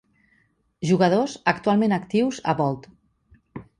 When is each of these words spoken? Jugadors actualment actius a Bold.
Jugadors 0.91 1.35
actualment 1.53 1.93
actius 1.99 2.41
a 2.55 2.57
Bold. 2.63 2.89